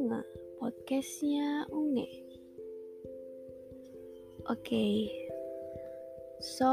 Unge, 0.00 0.24
podcastnya 0.56 1.68
Unge. 1.68 2.08
Oke, 4.48 4.64
okay. 4.64 4.96
so 6.40 6.72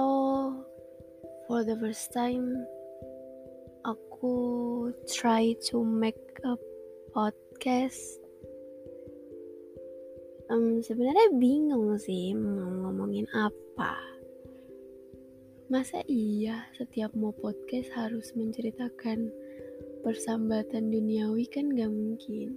for 1.44 1.68
the 1.68 1.76
first 1.76 2.16
time 2.16 2.63
aku 3.83 4.32
try 5.12 5.51
to 5.68 5.83
make 5.83 6.15
a 6.47 6.55
podcast. 7.12 8.00
Um, 10.47 10.79
sebenarnya 10.79 11.36
bingung 11.36 12.00
sih 12.00 12.32
mau 12.32 12.87
ngomongin 12.87 13.28
apa. 13.36 14.00
Masa 15.68 16.00
iya 16.08 16.64
setiap 16.80 17.12
mau 17.12 17.36
podcast 17.36 17.91
harus 17.91 18.32
menceritakan 18.40 19.28
persambatan 20.08 20.96
duniawi 20.96 21.44
kan 21.52 21.68
gak 21.76 21.91
mungkin. 21.91 22.55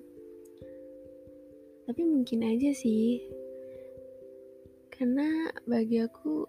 Tapi 1.90 2.06
mungkin 2.06 2.46
aja 2.46 2.70
sih. 2.70 3.18
Karena 4.94 5.50
bagi 5.66 5.98
aku 5.98 6.46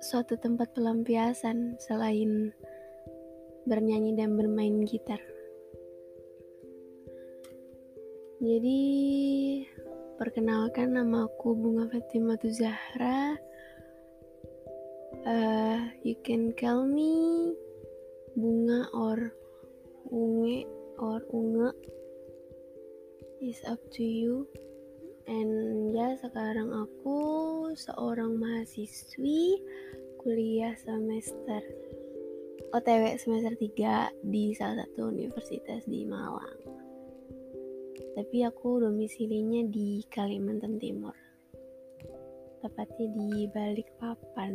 suatu 0.00 0.32
tempat 0.40 0.72
pelampiasan 0.72 1.76
selain 1.76 2.56
bernyanyi 3.68 4.16
dan 4.16 4.32
bermain 4.32 4.80
gitar. 4.88 5.20
Jadi, 8.40 8.80
perkenalkan 10.16 10.96
nama 10.96 11.28
aku 11.28 11.52
Bunga 11.52 11.84
Fatimah 11.92 12.40
Zahra. 12.48 13.36
Uh, 15.28 15.84
you 16.00 16.16
can 16.24 16.56
call 16.56 16.88
me 16.88 17.52
bunga 18.32 18.88
or 18.96 19.36
unge 20.08 20.64
or 20.96 21.20
unge 21.28 21.76
is 23.40 23.64
up 23.64 23.80
to 23.88 24.04
you 24.04 24.44
and 25.24 25.96
ya 25.96 26.12
sekarang 26.20 26.68
aku 26.68 27.18
seorang 27.72 28.36
mahasiswi 28.36 29.56
kuliah 30.20 30.76
semester 30.76 31.64
OTW 32.76 33.16
semester 33.16 33.56
3 33.56 34.28
di 34.28 34.52
salah 34.52 34.84
satu 34.84 35.08
universitas 35.08 35.88
di 35.88 36.04
Malang 36.04 36.60
tapi 38.12 38.44
aku 38.44 38.84
domisilinya 38.84 39.64
di 39.72 40.04
Kalimantan 40.12 40.76
Timur 40.76 41.16
tepatnya 42.60 43.08
di 43.16 43.48
balik 43.48 43.88
papan. 43.96 44.52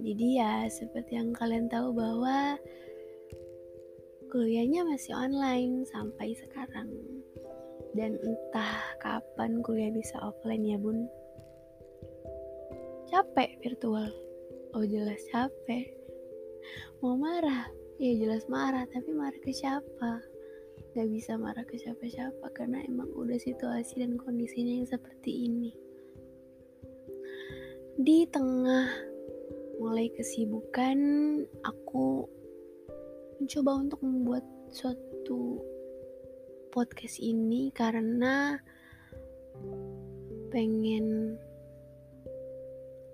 Jadi 0.00 0.40
ya 0.40 0.64
seperti 0.72 1.20
yang 1.20 1.36
kalian 1.36 1.68
tahu 1.68 1.92
bahwa 1.92 2.56
kuliahnya 4.32 4.88
masih 4.88 5.12
online 5.12 5.84
sampai 5.84 6.32
sekarang. 6.32 6.88
Dan 7.96 8.18
entah 8.22 8.94
kapan 9.02 9.60
kuliah 9.60 9.90
bisa 9.90 10.16
offline 10.22 10.62
ya 10.62 10.78
bun. 10.78 11.10
Capek 13.10 13.58
virtual. 13.62 14.10
Oh 14.74 14.86
jelas 14.86 15.18
capek. 15.34 15.90
Mau 17.02 17.18
marah? 17.18 17.66
Ya 18.00 18.16
jelas 18.16 18.46
marah, 18.46 18.86
tapi 18.88 19.12
marah 19.12 19.40
ke 19.42 19.50
siapa? 19.50 20.22
Gak 20.94 21.08
bisa 21.10 21.36
marah 21.36 21.66
ke 21.66 21.76
siapa-siapa 21.76 22.50
karena 22.54 22.82
emang 22.86 23.10
udah 23.14 23.36
situasi 23.36 24.00
dan 24.02 24.16
kondisinya 24.18 24.82
yang 24.82 24.88
seperti 24.88 25.46
ini 25.46 25.70
di 28.00 28.24
tengah 28.32 28.88
mulai 29.76 30.08
kesibukan 30.16 30.96
aku 31.60 32.24
mencoba 33.36 33.76
untuk 33.76 34.00
membuat 34.00 34.44
suatu 34.72 35.60
podcast 36.70 37.18
ini 37.18 37.74
karena 37.74 38.58
pengen 40.54 41.36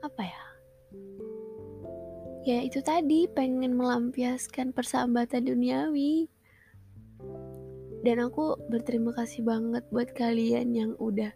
apa 0.04 0.22
ya 0.22 0.44
ya 2.46 2.58
itu 2.62 2.78
tadi 2.84 3.26
pengen 3.32 3.74
melampiaskan 3.74 4.70
persahabatan 4.70 5.50
duniawi 5.50 6.30
dan 8.06 8.22
aku 8.22 8.54
berterima 8.70 9.10
kasih 9.18 9.42
banget 9.42 9.82
buat 9.90 10.14
kalian 10.14 10.70
yang 10.76 10.94
udah 11.02 11.34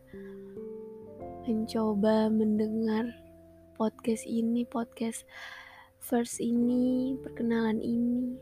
mencoba 1.51 2.31
mendengar 2.31 3.11
podcast 3.75 4.29
ini, 4.29 4.63
podcast 4.69 5.27
first 5.99 6.39
ini, 6.39 7.19
perkenalan 7.25 7.81
ini. 7.81 8.37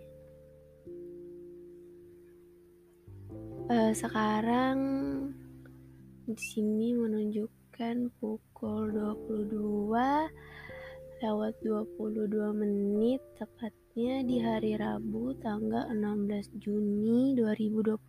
Uh, 3.68 3.92
sekarang 3.92 4.80
di 6.24 6.32
sini 6.40 6.96
menunjukkan 6.96 8.16
pukul 8.16 8.96
22 8.96 9.92
lewat 11.20 11.54
22 11.60 12.32
menit 12.56 13.20
tepatnya 13.36 14.24
di 14.24 14.40
hari 14.40 14.72
Rabu 14.72 15.36
tanggal 15.44 15.84
16 15.92 16.56
Juni 16.64 17.36
2021. 17.36 18.00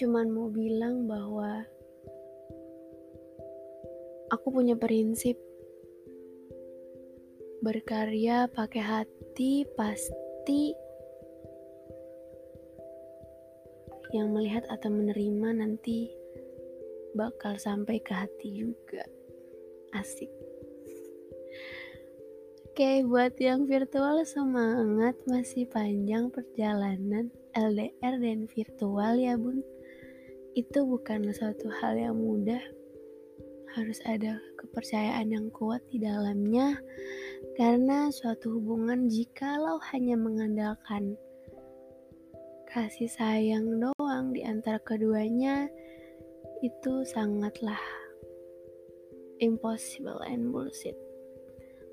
Cuman 0.00 0.26
mau 0.32 0.48
bilang 0.48 1.04
bahwa 1.04 1.68
Aku 4.28 4.52
punya 4.52 4.76
prinsip 4.76 5.36
berkarya 7.64 8.44
pakai 8.52 8.80
hati 8.84 9.64
pasti 9.72 10.87
yang 14.12 14.32
melihat 14.32 14.64
atau 14.72 14.88
menerima 14.88 15.64
nanti 15.64 16.08
bakal 17.16 17.56
sampai 17.56 18.00
ke 18.00 18.12
hati 18.12 18.48
juga. 18.52 19.04
Asik. 19.96 20.30
Oke, 22.78 23.02
buat 23.02 23.34
yang 23.42 23.66
virtual 23.66 24.22
semangat 24.22 25.18
masih 25.26 25.66
panjang 25.66 26.30
perjalanan 26.30 27.26
LDR 27.50 28.22
dan 28.22 28.46
virtual 28.46 29.18
ya 29.18 29.34
bun. 29.34 29.66
Itu 30.54 30.86
bukan 30.86 31.26
suatu 31.34 31.66
hal 31.82 31.98
yang 31.98 32.14
mudah 32.14 32.62
harus 33.74 33.98
ada 34.06 34.38
kepercayaan 34.62 35.26
yang 35.26 35.50
kuat 35.50 35.82
di 35.90 35.98
dalamnya, 35.98 36.78
karena 37.58 38.14
suatu 38.14 38.58
hubungan 38.58 39.10
jikalau 39.10 39.82
hanya 39.90 40.14
mengandalkan 40.14 41.18
kasih 42.70 43.10
sayang 43.10 43.82
doang 44.18 44.34
di 44.34 44.42
antara 44.42 44.82
keduanya, 44.82 45.70
itu 46.58 47.06
sangatlah 47.06 47.78
impossible 49.38 50.18
and 50.26 50.50
bullshit. 50.50 50.98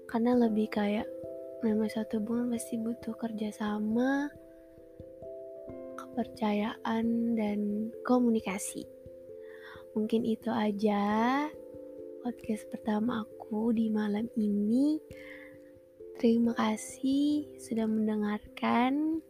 Karena 0.09 0.33
lebih 0.33 0.73
kayak 0.73 1.05
memang 1.61 1.85
suatu 1.85 2.17
hubungan 2.17 2.57
pasti 2.57 2.81
butuh 2.81 3.13
kerjasama, 3.21 4.33
kepercayaan, 6.01 7.37
dan 7.37 7.93
komunikasi. 8.01 8.89
Mungkin 9.93 10.25
itu 10.25 10.49
aja 10.49 11.45
podcast 12.25 12.65
pertama 12.73 13.21
aku 13.21 13.69
di 13.69 13.93
malam 13.93 14.25
ini. 14.33 14.97
Terima 16.17 16.57
kasih 16.57 17.53
sudah 17.61 17.85
mendengarkan. 17.85 19.21